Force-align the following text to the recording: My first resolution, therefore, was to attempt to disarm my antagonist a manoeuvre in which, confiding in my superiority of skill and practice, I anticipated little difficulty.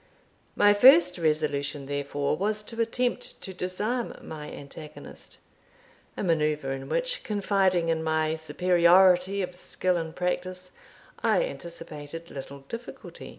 My 0.55 0.73
first 0.73 1.19
resolution, 1.19 1.85
therefore, 1.85 2.35
was 2.35 2.63
to 2.63 2.81
attempt 2.81 3.39
to 3.43 3.53
disarm 3.53 4.15
my 4.23 4.49
antagonist 4.49 5.37
a 6.17 6.23
manoeuvre 6.23 6.71
in 6.71 6.89
which, 6.89 7.23
confiding 7.23 7.89
in 7.89 8.01
my 8.03 8.33
superiority 8.33 9.43
of 9.43 9.53
skill 9.53 9.97
and 9.97 10.15
practice, 10.15 10.71
I 11.19 11.43
anticipated 11.43 12.31
little 12.31 12.61
difficulty. 12.61 13.29